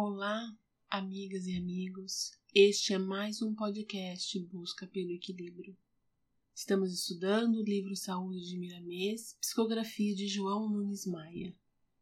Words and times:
Olá, 0.00 0.56
amigas 0.88 1.48
e 1.48 1.56
amigos. 1.56 2.30
Este 2.54 2.92
é 2.92 2.98
mais 2.98 3.42
um 3.42 3.52
podcast 3.52 4.38
Busca 4.38 4.86
pelo 4.86 5.10
Equilíbrio. 5.10 5.76
Estamos 6.54 6.94
estudando 6.94 7.56
o 7.56 7.64
livro 7.64 7.96
Saúde 7.96 8.48
de 8.48 8.56
Miramês, 8.56 9.36
psicografia 9.40 10.14
de 10.14 10.28
João 10.28 10.70
Nunes 10.70 11.04
Maia. 11.04 11.52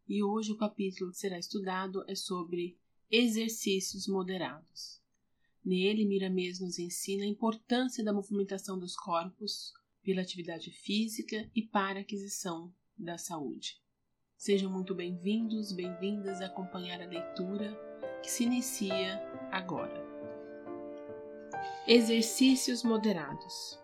E 0.06 0.22
hoje 0.22 0.52
o 0.52 0.58
capítulo 0.58 1.10
que 1.10 1.16
será 1.16 1.38
estudado 1.38 2.04
é 2.06 2.14
sobre 2.14 2.76
exercícios 3.10 4.06
moderados. 4.06 5.00
Nele, 5.64 6.04
Miramês 6.04 6.60
nos 6.60 6.78
ensina 6.78 7.24
a 7.24 7.28
importância 7.28 8.04
da 8.04 8.12
movimentação 8.12 8.78
dos 8.78 8.94
corpos 8.94 9.72
pela 10.02 10.20
atividade 10.20 10.70
física 10.70 11.50
e 11.54 11.62
para 11.62 12.00
a 12.00 12.02
aquisição 12.02 12.70
da 12.94 13.16
saúde. 13.16 13.80
Sejam 14.36 14.70
muito 14.70 14.94
bem-vindos, 14.94 15.72
bem-vindas 15.72 16.42
a 16.42 16.46
acompanhar 16.46 17.00
a 17.00 17.06
leitura 17.06 17.85
que 18.26 18.32
se 18.32 18.42
inicia 18.42 19.22
agora. 19.52 20.04
Exercícios 21.86 22.82
moderados. 22.82 23.80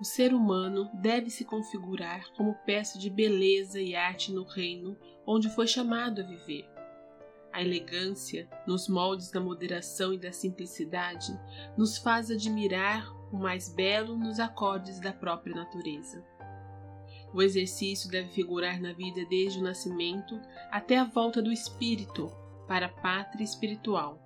O 0.00 0.04
ser 0.04 0.34
humano 0.34 0.90
deve 0.92 1.30
se 1.30 1.44
configurar 1.44 2.32
como 2.32 2.56
peça 2.66 2.98
de 2.98 3.08
beleza 3.08 3.80
e 3.80 3.94
arte 3.94 4.32
no 4.32 4.42
reino 4.42 4.98
onde 5.24 5.48
foi 5.48 5.68
chamado 5.68 6.20
a 6.20 6.24
viver. 6.24 6.68
A 7.52 7.62
elegância, 7.62 8.50
nos 8.66 8.88
moldes 8.88 9.30
da 9.30 9.38
moderação 9.38 10.12
e 10.12 10.18
da 10.18 10.32
simplicidade, 10.32 11.32
nos 11.78 11.96
faz 11.96 12.28
admirar 12.28 13.08
o 13.32 13.36
mais 13.36 13.72
belo 13.72 14.16
nos 14.16 14.40
acordes 14.40 14.98
da 14.98 15.12
própria 15.12 15.54
natureza. 15.54 16.26
O 17.32 17.40
exercício 17.40 18.10
deve 18.10 18.30
figurar 18.30 18.80
na 18.80 18.92
vida 18.92 19.24
desde 19.26 19.60
o 19.60 19.62
nascimento 19.62 20.40
até 20.72 20.98
a 20.98 21.04
volta 21.04 21.40
do 21.40 21.52
espírito 21.52 22.28
para 22.66 22.86
a 22.86 22.88
pátria 22.90 23.44
espiritual. 23.44 24.22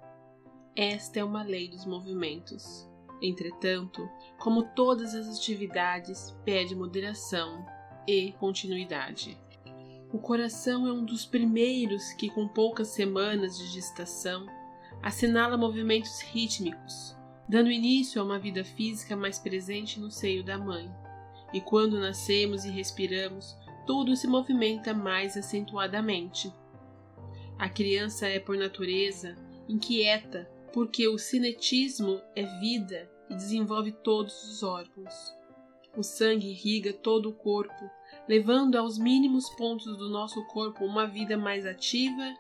Esta 0.77 1.21
é 1.21 1.25
uma 1.25 1.43
lei 1.43 1.69
dos 1.69 1.85
movimentos. 1.85 2.89
Entretanto, 3.23 4.09
como 4.38 4.63
todas 4.74 5.15
as 5.15 5.29
atividades, 5.29 6.37
pede 6.45 6.74
moderação 6.74 7.66
e 8.07 8.33
continuidade. 8.33 9.38
O 10.13 10.18
coração 10.18 10.87
é 10.87 10.93
um 10.93 11.05
dos 11.05 11.24
primeiros 11.24 12.13
que, 12.15 12.30
com 12.30 12.49
poucas 12.49 12.88
semanas 12.88 13.59
de 13.59 13.66
gestação, 13.66 14.46
assinala 15.02 15.57
movimentos 15.57 16.21
rítmicos, 16.21 17.16
dando 17.49 17.71
início 17.71 18.21
a 18.21 18.24
uma 18.24 18.38
vida 18.38 18.65
física 18.65 19.15
mais 19.15 19.38
presente 19.38 20.01
no 20.01 20.11
seio 20.11 20.43
da 20.43 20.59
mãe. 20.59 20.91
E 21.52 21.61
quando 21.61 21.99
nascemos 21.99 22.65
e 22.65 22.71
respiramos, 22.71 23.57
tudo 23.87 24.16
se 24.16 24.27
movimenta 24.27 24.95
mais 24.95 25.37
acentuadamente. 25.37 26.52
A 27.61 27.69
criança 27.69 28.27
é, 28.27 28.41
por 28.41 28.57
natureza, 28.57 29.37
inquieta, 29.69 30.51
porque 30.73 31.07
o 31.07 31.19
cinetismo 31.19 32.19
é 32.35 32.43
vida 32.59 33.07
e 33.29 33.35
desenvolve 33.35 33.93
todos 33.93 34.33
os 34.45 34.63
órgãos. 34.63 35.13
O 35.95 36.02
sangue 36.02 36.49
irriga 36.49 36.91
todo 36.91 37.29
o 37.29 37.35
corpo, 37.35 37.91
levando 38.27 38.77
aos 38.77 38.97
mínimos 38.97 39.51
pontos 39.51 39.95
do 39.99 40.09
nosso 40.09 40.43
corpo 40.47 40.87
uma 40.87 41.07
vida 41.07 41.37
mais 41.37 41.67
ativa 41.67 42.35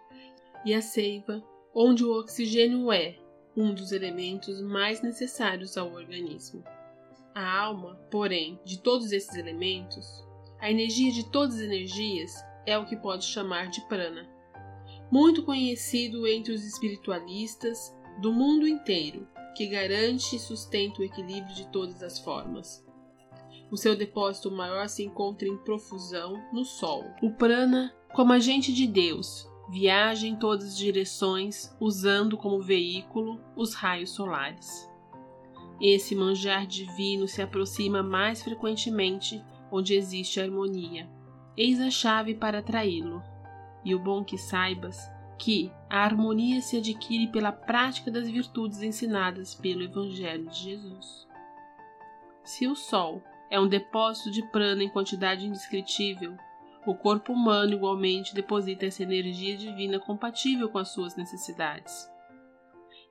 e 0.64 0.72
a 0.72 0.80
seiva, 0.80 1.44
onde 1.74 2.02
o 2.02 2.18
oxigênio 2.18 2.90
é 2.90 3.18
um 3.54 3.74
dos 3.74 3.92
elementos 3.92 4.62
mais 4.62 5.02
necessários 5.02 5.76
ao 5.76 5.92
organismo. 5.92 6.64
A 7.34 7.60
alma, 7.60 7.94
porém, 8.10 8.58
de 8.64 8.78
todos 8.78 9.12
esses 9.12 9.34
elementos, 9.36 10.26
a 10.58 10.70
energia 10.70 11.12
de 11.12 11.30
todas 11.30 11.56
as 11.56 11.60
energias 11.60 12.32
é 12.64 12.78
o 12.78 12.86
que 12.86 12.96
pode 12.96 13.26
chamar 13.26 13.68
de 13.68 13.82
prana. 13.82 14.39
Muito 15.10 15.42
conhecido 15.42 16.26
entre 16.26 16.52
os 16.52 16.64
espiritualistas 16.64 17.92
do 18.20 18.32
mundo 18.32 18.68
inteiro, 18.68 19.26
que 19.56 19.66
garante 19.66 20.36
e 20.36 20.38
sustenta 20.38 21.00
o 21.00 21.04
equilíbrio 21.04 21.54
de 21.54 21.66
todas 21.68 22.02
as 22.02 22.18
formas. 22.18 22.84
O 23.70 23.76
seu 23.76 23.96
depósito 23.96 24.50
maior 24.50 24.88
se 24.88 25.02
encontra 25.02 25.48
em 25.48 25.56
profusão 25.56 26.42
no 26.52 26.64
Sol. 26.64 27.04
O 27.22 27.30
prana, 27.30 27.94
como 28.12 28.32
agente 28.32 28.72
de 28.72 28.86
Deus, 28.86 29.48
viaja 29.70 30.26
em 30.26 30.36
todas 30.36 30.66
as 30.66 30.76
direções, 30.76 31.74
usando 31.80 32.36
como 32.36 32.60
veículo 32.60 33.40
os 33.56 33.74
raios 33.74 34.10
solares. 34.10 34.88
Esse 35.80 36.14
manjar 36.14 36.66
divino 36.66 37.26
se 37.26 37.40
aproxima 37.40 38.02
mais 38.02 38.42
frequentemente 38.42 39.42
onde 39.72 39.94
existe 39.94 40.40
harmonia. 40.40 41.08
Eis 41.56 41.80
a 41.80 41.90
chave 41.90 42.34
para 42.34 42.58
atraí-lo. 42.58 43.22
E 43.84 43.94
o 43.94 43.98
bom 43.98 44.22
que 44.24 44.36
saibas 44.36 45.10
que 45.38 45.72
a 45.88 46.04
harmonia 46.04 46.60
se 46.60 46.76
adquire 46.76 47.28
pela 47.28 47.50
prática 47.50 48.10
das 48.10 48.28
virtudes 48.28 48.82
ensinadas 48.82 49.54
pelo 49.54 49.82
Evangelho 49.82 50.46
de 50.48 50.64
Jesus. 50.64 51.26
Se 52.44 52.66
o 52.66 52.76
Sol 52.76 53.22
é 53.50 53.58
um 53.58 53.66
depósito 53.68 54.30
de 54.30 54.42
prana 54.50 54.82
em 54.82 54.90
quantidade 54.90 55.46
indescritível, 55.46 56.36
o 56.86 56.94
corpo 56.94 57.32
humano 57.32 57.72
igualmente 57.72 58.34
deposita 58.34 58.86
essa 58.86 59.02
energia 59.02 59.56
divina 59.56 59.98
compatível 59.98 60.68
com 60.68 60.78
as 60.78 60.92
suas 60.92 61.16
necessidades 61.16 62.10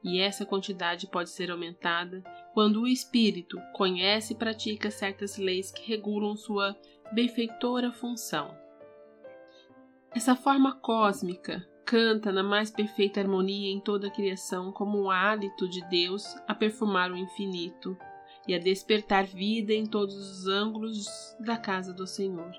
e 0.03 0.19
essa 0.19 0.46
quantidade 0.46 1.07
pode 1.07 1.30
ser 1.30 1.51
aumentada 1.51 2.24
quando 2.53 2.81
o 2.81 2.88
espírito 2.88 3.59
conhece 3.74 4.34
e 4.34 4.36
pratica 4.36 4.90
certas 4.90 5.38
leis 5.38 5.72
que 5.72 5.88
regulam 5.88 6.36
sua 6.36 6.75
benfeitora 7.12 7.91
função. 7.91 8.56
Essa 10.11 10.35
forma 10.35 10.75
cósmica 10.75 11.63
canta 11.85 12.31
na 12.31 12.41
mais 12.41 12.71
perfeita 12.71 13.19
harmonia 13.19 13.71
em 13.71 13.79
toda 13.79 14.07
a 14.07 14.11
criação 14.11 14.71
como 14.71 14.99
um 14.99 15.11
hálito 15.11 15.69
de 15.69 15.87
Deus 15.87 16.25
a 16.47 16.55
perfumar 16.55 17.11
o 17.11 17.17
infinito 17.17 17.95
e 18.47 18.55
a 18.55 18.59
despertar 18.59 19.25
vida 19.25 19.71
em 19.71 19.85
todos 19.85 20.15
os 20.15 20.47
ângulos 20.47 21.05
da 21.39 21.57
casa 21.57 21.93
do 21.93 22.07
Senhor. 22.07 22.51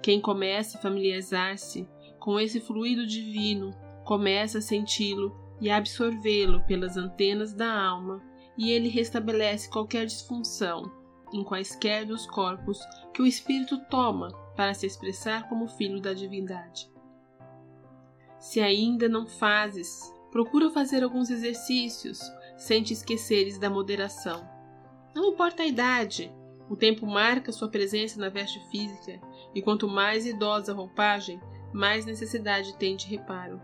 Quem 0.00 0.20
começa 0.20 0.78
a 0.78 0.80
familiarizar-se 0.80 1.88
com 2.20 2.38
esse 2.38 2.60
fluido 2.60 3.04
divino 3.04 3.72
começa 4.04 4.58
a 4.58 4.62
senti-lo 4.62 5.36
e 5.60 5.70
absorvê-lo 5.70 6.62
pelas 6.66 6.96
antenas 6.96 7.52
da 7.52 7.70
alma, 7.70 8.22
e 8.56 8.70
ele 8.70 8.88
restabelece 8.88 9.68
qualquer 9.70 10.06
disfunção 10.06 10.99
em 11.32 11.44
quaisquer 11.44 12.04
dos 12.04 12.26
corpos 12.26 12.78
que 13.12 13.22
o 13.22 13.26
espírito 13.26 13.78
toma 13.90 14.32
para 14.56 14.74
se 14.74 14.86
expressar 14.86 15.48
como 15.48 15.68
filho 15.68 16.00
da 16.00 16.12
divindade. 16.12 16.90
Se 18.38 18.60
ainda 18.60 19.08
não 19.08 19.26
fazes, 19.26 20.12
procura 20.30 20.70
fazer 20.70 21.02
alguns 21.02 21.30
exercícios 21.30 22.20
sem 22.56 22.82
te 22.82 22.92
esqueceres 22.92 23.58
da 23.58 23.68
moderação. 23.68 24.48
Não 25.14 25.32
importa 25.32 25.62
a 25.62 25.66
idade, 25.66 26.32
o 26.68 26.76
tempo 26.76 27.06
marca 27.06 27.50
sua 27.50 27.68
presença 27.68 28.20
na 28.20 28.28
veste 28.28 28.60
física, 28.70 29.20
e 29.54 29.60
quanto 29.60 29.88
mais 29.88 30.24
idosa 30.24 30.72
a 30.72 30.74
roupagem, 30.74 31.40
mais 31.72 32.06
necessidade 32.06 32.76
tem 32.76 32.96
de 32.96 33.06
reparo. 33.06 33.60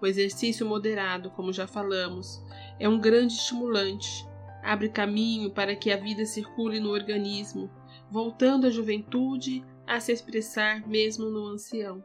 O 0.00 0.06
exercício 0.06 0.66
moderado, 0.66 1.30
como 1.30 1.52
já 1.52 1.66
falamos, 1.66 2.42
é 2.78 2.88
um 2.88 2.98
grande 2.98 3.34
estimulante. 3.34 4.26
Abre 4.62 4.88
caminho 4.88 5.50
para 5.50 5.74
que 5.74 5.90
a 5.90 5.96
vida 5.96 6.24
circule 6.24 6.80
no 6.80 6.90
organismo, 6.90 7.70
voltando 8.10 8.66
a 8.66 8.70
juventude 8.70 9.64
a 9.86 9.98
se 10.00 10.12
expressar 10.12 10.86
mesmo 10.86 11.30
no 11.30 11.46
ancião. 11.46 12.04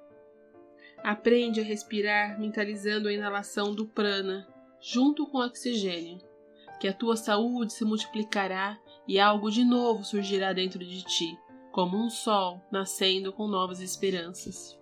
Aprende 1.04 1.60
a 1.60 1.64
respirar 1.64 2.40
mentalizando 2.40 3.08
a 3.08 3.14
inalação 3.14 3.76
do 3.76 3.86
prana, 3.86 4.48
junto 4.82 5.28
com 5.28 5.38
o 5.38 5.46
oxigênio, 5.46 6.20
que 6.80 6.88
a 6.88 6.94
tua 6.94 7.16
saúde 7.16 7.74
se 7.74 7.86
multiplicará 7.86 8.80
e 9.08 9.20
algo 9.20 9.52
de 9.52 9.64
novo 9.64 10.04
surgirá 10.04 10.54
dentro 10.54 10.80
de 10.80 11.04
ti, 11.04 11.38
como 11.72 11.98
um 11.98 12.10
sol 12.10 12.62
nascendo 12.72 13.32
com 13.32 13.48
novas 13.48 13.82
esperanças. 13.82 14.80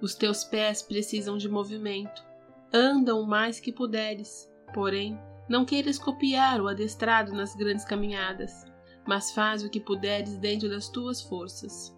Os 0.00 0.14
teus 0.14 0.44
pés 0.44 0.82
precisam 0.82 1.36
de 1.36 1.48
movimento. 1.48 2.24
Andam 2.72 3.24
mais 3.24 3.60
que 3.60 3.72
puderes, 3.72 4.50
porém, 4.72 5.18
não 5.48 5.64
queiras 5.64 5.98
copiar 5.98 6.60
o 6.60 6.68
adestrado 6.68 7.32
nas 7.32 7.54
grandes 7.54 7.84
caminhadas, 7.84 8.64
mas 9.06 9.32
faz 9.32 9.62
o 9.62 9.70
que 9.70 9.80
puderes 9.80 10.36
dentro 10.36 10.68
das 10.68 10.88
tuas 10.88 11.20
forças. 11.20 11.94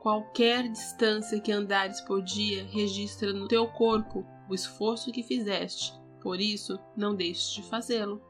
Qualquer 0.00 0.68
distância 0.68 1.40
que 1.40 1.52
andares 1.52 2.00
por 2.00 2.22
dia 2.22 2.64
registra 2.70 3.32
no 3.32 3.48
teu 3.48 3.66
corpo 3.66 4.24
o 4.48 4.54
esforço 4.54 5.12
que 5.12 5.22
fizeste, 5.22 5.92
por 6.20 6.40
isso 6.40 6.78
não 6.96 7.14
deixes 7.14 7.52
de 7.52 7.62
fazê-lo. 7.62 8.22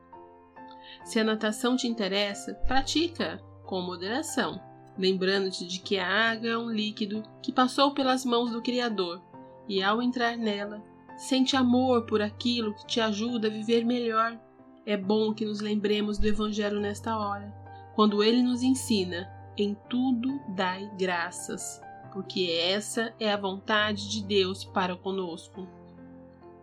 Se 1.04 1.20
a 1.20 1.24
natação 1.24 1.76
te 1.76 1.86
interessa, 1.86 2.54
pratica 2.66 3.38
com 3.64 3.80
moderação 3.82 4.60
lembrando-te 4.98 5.66
de 5.66 5.78
que 5.78 5.98
a 5.98 6.30
água 6.30 6.48
é 6.48 6.56
um 6.56 6.70
líquido 6.70 7.22
que 7.42 7.52
passou 7.52 7.92
pelas 7.92 8.24
mãos 8.24 8.50
do 8.50 8.62
Criador, 8.62 9.22
e 9.68 9.82
ao 9.82 10.00
entrar 10.00 10.36
nela, 10.36 10.82
sente 11.16 11.56
amor 11.56 12.06
por 12.06 12.20
aquilo 12.20 12.74
que 12.74 12.86
te 12.86 13.00
ajuda 13.00 13.48
a 13.48 13.50
viver 13.50 13.84
melhor. 13.84 14.38
É 14.84 14.96
bom 14.96 15.34
que 15.34 15.44
nos 15.44 15.60
lembremos 15.60 16.18
do 16.18 16.26
Evangelho 16.26 16.80
nesta 16.80 17.18
hora, 17.18 17.52
quando 17.94 18.22
ele 18.22 18.42
nos 18.42 18.62
ensina: 18.62 19.28
em 19.56 19.76
tudo 19.88 20.38
dai 20.54 20.90
graças, 20.98 21.80
porque 22.12 22.50
essa 22.50 23.14
é 23.18 23.32
a 23.32 23.36
vontade 23.36 24.08
de 24.08 24.22
Deus 24.22 24.64
para 24.64 24.96
conosco. 24.96 25.66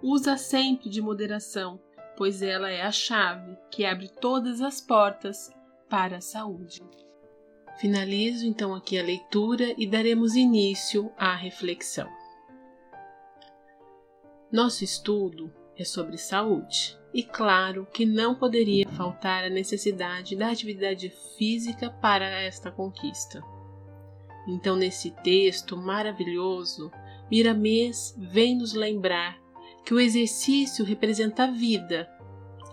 usa 0.02 0.38
sempre 0.38 0.90
de 0.90 1.02
moderação, 1.02 1.80
pois 2.16 2.42
ela 2.42 2.70
é 2.70 2.82
a 2.82 2.92
chave 2.92 3.58
que 3.72 3.86
abre 3.86 4.10
todas 4.10 4.62
as 4.62 4.80
portas 4.80 5.50
para 5.90 6.18
a 6.18 6.22
saúde. 6.22 6.82
Finalizo 7.78 8.46
então 8.46 8.76
aqui 8.76 8.98
a 9.00 9.04
leitura 9.04 9.74
e 9.78 9.88
daremos 9.88 10.36
início 10.36 11.12
à 11.18 11.36
reflexão. 11.36 12.10
Nosso 14.54 14.84
estudo 14.84 15.52
é 15.76 15.84
sobre 15.84 16.16
saúde, 16.16 16.96
e 17.12 17.24
claro 17.24 17.88
que 17.92 18.06
não 18.06 18.36
poderia 18.36 18.88
faltar 18.88 19.44
a 19.44 19.50
necessidade 19.50 20.36
da 20.36 20.52
atividade 20.52 21.12
física 21.36 21.90
para 21.90 22.24
esta 22.24 22.70
conquista. 22.70 23.42
Então, 24.48 24.76
nesse 24.76 25.10
texto 25.24 25.76
maravilhoso, 25.76 26.92
Miramês 27.32 28.16
vem 28.16 28.56
nos 28.56 28.76
lembrar 28.76 29.42
que 29.84 29.92
o 29.92 30.00
exercício 30.00 30.86
representa 30.86 31.46
a 31.46 31.52
vida, 31.52 32.08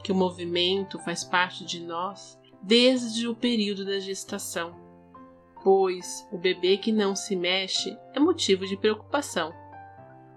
que 0.05 0.13
o 0.13 0.15
movimento 0.15 0.99
faz 0.99 1.25
parte 1.25 1.65
de 1.65 1.81
nós 1.81 2.39
desde 2.63 3.27
o 3.27 3.35
período 3.35 3.87
da 3.87 3.99
gestação, 3.99 4.77
pois 5.63 6.29
o 6.31 6.37
bebê 6.37 6.77
que 6.77 6.93
não 6.93 7.17
se 7.17 7.35
mexe 7.35 7.97
é 8.13 8.21
motivo 8.21 8.67
de 8.67 8.77
preocupação. 8.77 9.60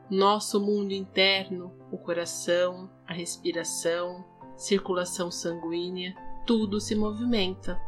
Nosso 0.09 0.59
mundo 0.59 0.93
interno, 0.93 1.73
o 1.91 1.97
coração, 1.97 2.89
a 3.07 3.13
respiração, 3.13 4.23
circulação 4.55 5.31
sanguínea, 5.31 6.13
tudo 6.45 6.79
se 6.79 6.93
movimenta. 6.93 7.79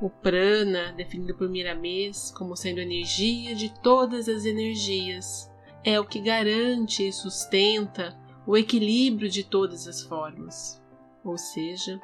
O 0.00 0.10
prana, 0.10 0.92
definido 0.92 1.34
por 1.34 1.48
Miramês 1.48 2.30
como 2.30 2.54
sendo 2.54 2.80
energia 2.80 3.54
de 3.54 3.72
todas 3.80 4.28
as 4.28 4.44
energias, 4.44 5.50
é 5.82 5.98
o 5.98 6.04
que 6.04 6.20
garante 6.20 7.06
e 7.06 7.12
sustenta 7.12 8.14
o 8.46 8.56
equilíbrio 8.56 9.30
de 9.30 9.42
todas 9.42 9.88
as 9.88 10.02
formas. 10.02 10.82
Ou 11.24 11.38
seja, 11.38 11.98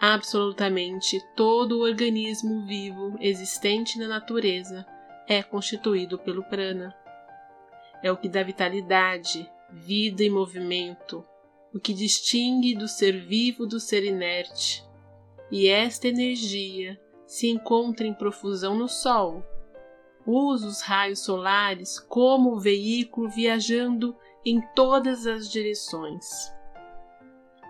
absolutamente 0.00 1.20
todo 1.34 1.78
o 1.78 1.82
organismo 1.82 2.64
vivo 2.64 3.16
existente 3.20 3.98
na 3.98 4.06
natureza 4.06 4.86
é 5.28 5.42
constituído 5.42 6.18
pelo 6.18 6.44
prana. 6.44 6.94
É 8.04 8.12
o 8.12 8.18
que 8.18 8.28
dá 8.28 8.42
vitalidade, 8.42 9.50
vida 9.72 10.22
e 10.22 10.28
movimento, 10.28 11.24
o 11.72 11.80
que 11.80 11.94
distingue 11.94 12.74
do 12.74 12.86
ser 12.86 13.18
vivo 13.18 13.66
do 13.66 13.80
ser 13.80 14.04
inerte. 14.04 14.84
E 15.50 15.68
esta 15.68 16.06
energia 16.06 17.00
se 17.26 17.48
encontra 17.48 18.06
em 18.06 18.12
profusão 18.12 18.76
no 18.76 18.90
Sol. 18.90 19.42
Usa 20.26 20.66
os 20.66 20.82
raios 20.82 21.20
solares 21.20 21.98
como 21.98 22.60
veículo 22.60 23.30
viajando 23.30 24.14
em 24.44 24.60
todas 24.74 25.26
as 25.26 25.50
direções. 25.50 26.52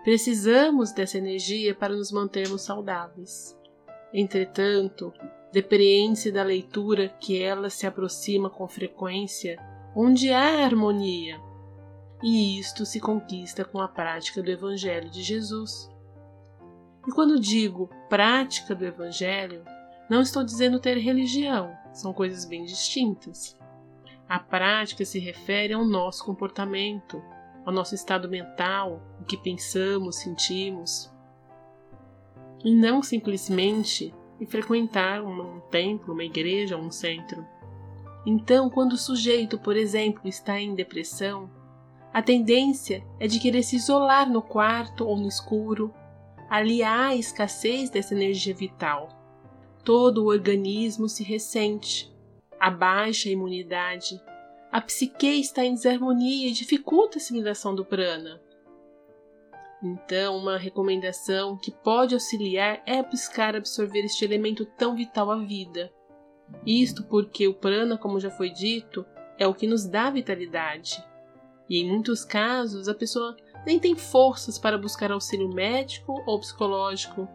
Precisamos 0.03 0.91
dessa 0.91 1.17
energia 1.17 1.73
para 1.73 1.95
nos 1.95 2.11
mantermos 2.11 2.61
saudáveis. 2.63 3.57
Entretanto, 4.13 5.13
depreende-se 5.53 6.29
da 6.29 6.43
leitura 6.43 7.07
que 7.21 7.41
ela 7.41 7.69
se 7.69 7.87
aproxima 7.87 8.49
com 8.49 8.67
frequência 8.67 9.57
onde 9.95 10.31
há 10.33 10.65
harmonia, 10.65 11.39
e 12.21 12.59
isto 12.59 12.85
se 12.85 12.99
conquista 12.99 13.63
com 13.63 13.79
a 13.79 13.87
prática 13.87 14.41
do 14.41 14.51
Evangelho 14.51 15.09
de 15.09 15.21
Jesus. 15.21 15.89
E 17.07 17.11
quando 17.11 17.39
digo 17.39 17.89
prática 18.09 18.73
do 18.73 18.85
Evangelho, 18.85 19.63
não 20.09 20.21
estou 20.21 20.43
dizendo 20.43 20.79
ter 20.79 20.97
religião, 20.97 21.75
são 21.93 22.13
coisas 22.13 22.45
bem 22.45 22.65
distintas. 22.65 23.57
A 24.27 24.39
prática 24.39 25.05
se 25.05 25.19
refere 25.19 25.73
ao 25.73 25.85
nosso 25.85 26.25
comportamento, 26.25 27.21
ao 27.63 27.71
nosso 27.71 27.95
estado 27.95 28.27
mental, 28.27 29.01
o 29.21 29.23
que 29.23 29.37
pensamos, 29.37 30.17
sentimos. 30.17 31.11
E 32.63 32.73
não 32.73 33.01
simplesmente 33.03 34.13
frequentar 34.47 35.23
um 35.23 35.59
templo, 35.71 36.13
uma 36.13 36.23
igreja, 36.23 36.75
um 36.75 36.91
centro. 36.91 37.45
Então, 38.25 38.69
quando 38.69 38.93
o 38.93 38.97
sujeito, 38.97 39.57
por 39.57 39.75
exemplo, 39.75 40.21
está 40.25 40.59
em 40.59 40.73
depressão, 40.73 41.49
a 42.13 42.21
tendência 42.21 43.03
é 43.19 43.27
de 43.27 43.39
querer 43.39 43.63
se 43.63 43.75
isolar 43.75 44.29
no 44.29 44.41
quarto 44.41 45.05
ou 45.05 45.17
no 45.17 45.27
escuro, 45.27 45.93
Ali 46.49 46.83
há 46.83 47.07
a 47.07 47.15
escassez 47.15 47.89
dessa 47.89 48.13
energia 48.13 48.53
vital. 48.53 49.09
Todo 49.83 50.23
o 50.23 50.27
organismo 50.27 51.09
se 51.09 51.23
ressente, 51.23 52.13
a 52.59 52.69
baixa 52.69 53.29
imunidade, 53.29 54.21
a 54.71 54.79
psique 54.79 55.39
está 55.39 55.65
em 55.65 55.73
desarmonia 55.73 56.47
e 56.47 56.51
dificulta 56.51 57.17
a 57.17 57.19
assimilação 57.19 57.73
do 57.73 57.83
prana. 57.83 58.41
Então, 59.81 60.37
uma 60.37 60.57
recomendação 60.57 61.57
que 61.57 61.71
pode 61.71 62.13
auxiliar 62.13 62.81
é 62.85 63.01
buscar 63.03 63.55
absorver 63.55 64.01
este 64.01 64.23
elemento 64.25 64.65
tão 64.65 64.95
vital 64.95 65.31
à 65.31 65.37
vida. 65.37 65.91
Isto 66.65 67.03
porque 67.03 67.47
o 67.47 67.53
prana, 67.53 67.97
como 67.97 68.19
já 68.19 68.29
foi 68.29 68.49
dito, 68.49 69.05
é 69.37 69.47
o 69.47 69.53
que 69.53 69.67
nos 69.67 69.85
dá 69.85 70.09
vitalidade. 70.09 71.03
E 71.69 71.79
em 71.79 71.89
muitos 71.89 72.23
casos, 72.23 72.87
a 72.87 72.93
pessoa 72.93 73.35
nem 73.65 73.79
tem 73.79 73.95
forças 73.95 74.57
para 74.57 74.77
buscar 74.77 75.11
auxílio 75.11 75.49
médico 75.49 76.23
ou 76.25 76.39
psicológico. 76.39 77.27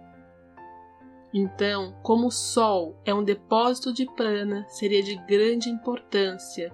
Então, 1.33 1.95
como 2.03 2.29
o 2.29 2.33
Sol 2.33 2.97
é 3.05 3.15
um 3.15 3.23
depósito 3.23 3.93
de 3.93 4.07
prana, 4.15 4.67
seria 4.69 5.03
de 5.03 5.17
grande 5.27 5.69
importância 5.69 6.73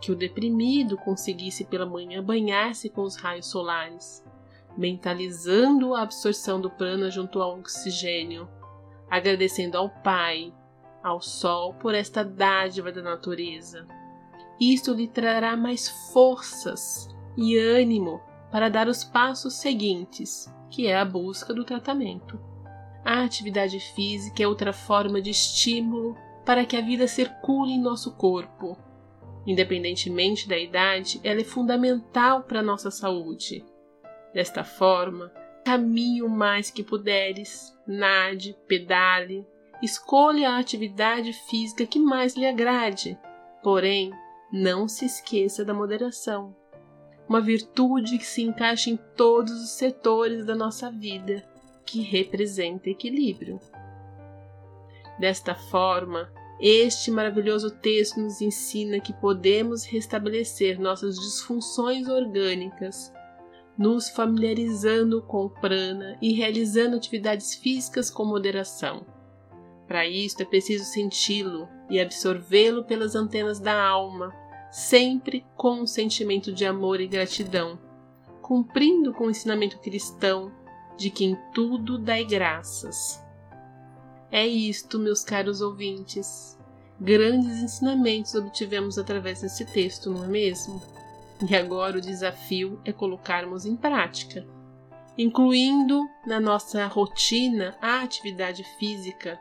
que 0.00 0.12
o 0.12 0.16
deprimido 0.16 0.98
conseguisse 0.98 1.64
pela 1.64 1.86
manhã 1.86 2.22
banhar-se 2.22 2.90
com 2.90 3.02
os 3.02 3.16
raios 3.16 3.46
solares, 3.46 4.22
mentalizando 4.76 5.94
a 5.94 6.02
absorção 6.02 6.60
do 6.60 6.70
prana 6.70 7.10
junto 7.10 7.40
ao 7.40 7.58
oxigênio, 7.58 8.46
agradecendo 9.08 9.78
ao 9.78 9.88
Pai, 9.88 10.52
ao 11.04 11.20
Sol 11.20 11.74
por 11.74 11.94
esta 11.94 12.24
dádiva 12.24 12.90
da 12.90 13.02
natureza. 13.02 13.86
Isto 14.58 14.94
lhe 14.94 15.06
trará 15.06 15.54
mais 15.56 15.88
forças 16.12 17.14
e 17.36 17.58
ânimo 17.58 18.20
para 18.50 18.70
dar 18.70 18.88
os 18.88 19.04
passos 19.04 19.54
seguintes, 19.54 20.52
que 20.70 20.86
é 20.86 20.96
a 20.96 21.04
busca 21.04 21.52
do 21.52 21.64
tratamento. 21.64 22.40
A 23.04 23.22
atividade 23.22 23.78
física 23.94 24.42
é 24.42 24.48
outra 24.48 24.72
forma 24.72 25.20
de 25.20 25.28
estímulo 25.30 26.16
para 26.46 26.64
que 26.64 26.76
a 26.76 26.80
vida 26.80 27.06
circule 27.06 27.72
em 27.72 27.80
nosso 27.80 28.12
corpo. 28.16 28.78
Independentemente 29.46 30.48
da 30.48 30.56
idade, 30.56 31.20
ela 31.22 31.40
é 31.40 31.44
fundamental 31.44 32.44
para 32.44 32.60
a 32.60 32.62
nossa 32.62 32.90
saúde. 32.90 33.62
Desta 34.32 34.64
forma, 34.64 35.30
caminhe 35.64 36.22
o 36.22 36.28
mais 36.28 36.70
que 36.70 36.82
puderes, 36.82 37.76
nade, 37.86 38.56
pedale, 38.66 39.46
escolha 39.82 40.50
a 40.50 40.58
atividade 40.58 41.32
física 41.32 41.86
que 41.86 41.98
mais 41.98 42.34
lhe 42.34 42.46
agrade. 42.46 43.18
Porém, 43.62 44.12
não 44.52 44.86
se 44.88 45.06
esqueça 45.06 45.64
da 45.64 45.74
moderação 45.74 46.54
uma 47.28 47.40
virtude 47.40 48.18
que 48.18 48.26
se 48.26 48.42
encaixa 48.42 48.90
em 48.90 48.96
todos 49.16 49.52
os 49.52 49.70
setores 49.70 50.44
da 50.44 50.54
nossa 50.54 50.90
vida, 50.90 51.42
que 51.84 52.02
representa 52.02 52.90
equilíbrio. 52.90 53.58
Desta 55.18 55.54
forma, 55.54 56.30
este 56.60 57.10
maravilhoso 57.10 57.70
texto 57.70 58.20
nos 58.20 58.40
ensina 58.40 59.00
que 59.00 59.12
podemos 59.12 59.84
restabelecer 59.84 60.80
nossas 60.80 61.16
disfunções 61.16 62.08
orgânicas, 62.08 63.12
nos 63.76 64.08
familiarizando 64.08 65.22
com 65.22 65.46
o 65.46 65.50
prana 65.50 66.16
e 66.20 66.32
realizando 66.32 66.96
atividades 66.96 67.54
físicas 67.54 68.10
com 68.10 68.24
moderação. 68.24 69.04
Para 69.86 70.06
isto 70.06 70.42
é 70.42 70.44
preciso 70.44 70.84
senti-lo 70.84 71.68
e 71.90 72.00
absorvê-lo 72.00 72.84
pelas 72.84 73.14
antenas 73.14 73.60
da 73.60 73.80
alma, 73.82 74.32
sempre 74.70 75.44
com 75.56 75.82
um 75.82 75.86
sentimento 75.86 76.52
de 76.52 76.64
amor 76.64 77.00
e 77.00 77.06
gratidão, 77.06 77.78
cumprindo 78.40 79.12
com 79.12 79.26
o 79.26 79.30
ensinamento 79.30 79.78
cristão 79.78 80.50
de 80.96 81.10
que 81.10 81.24
em 81.24 81.36
tudo 81.52 81.98
dai 81.98 82.24
graças. 82.24 83.22
É 84.30 84.46
isto, 84.46 84.98
meus 84.98 85.22
caros 85.22 85.60
ouvintes. 85.60 86.58
Grandes 87.00 87.62
ensinamentos 87.62 88.34
obtivemos 88.34 88.98
através 88.98 89.42
desse 89.42 89.64
texto, 89.64 90.10
não 90.10 90.24
é 90.24 90.28
mesmo? 90.28 90.82
E 91.48 91.54
agora 91.54 91.98
o 91.98 92.00
desafio 92.00 92.80
é 92.84 92.92
colocarmos 92.92 93.66
em 93.66 93.76
prática, 93.76 94.46
incluindo 95.18 96.08
na 96.26 96.40
nossa 96.40 96.86
rotina 96.86 97.76
a 97.80 98.02
atividade 98.02 98.64
física, 98.78 99.38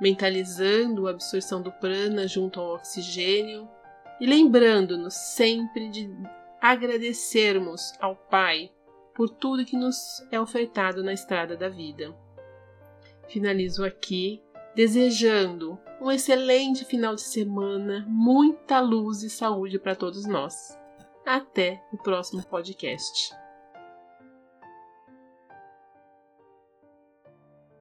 mentalizando 0.00 1.06
a 1.06 1.10
absorção 1.10 1.60
do 1.60 1.72
prana 1.72 2.26
junto 2.26 2.60
ao 2.60 2.74
oxigênio 2.74 3.68
e 4.20 4.26
lembrando-nos 4.26 5.14
sempre 5.14 5.88
de 5.88 6.10
agradecermos 6.60 7.92
ao 8.00 8.16
Pai 8.16 8.70
por 9.14 9.28
tudo 9.28 9.64
que 9.64 9.76
nos 9.76 10.24
é 10.30 10.40
ofertado 10.40 11.02
na 11.02 11.12
estrada 11.12 11.56
da 11.56 11.68
vida. 11.68 12.14
Finalizo 13.28 13.84
aqui 13.84 14.42
desejando 14.74 15.78
um 16.00 16.10
excelente 16.10 16.84
final 16.84 17.14
de 17.14 17.22
semana, 17.22 18.06
muita 18.08 18.78
luz 18.80 19.22
e 19.22 19.30
saúde 19.30 19.78
para 19.78 19.96
todos 19.96 20.24
nós. 20.24 20.78
Até 21.26 21.82
o 21.92 21.96
próximo 21.96 22.44
podcast. 22.46 23.34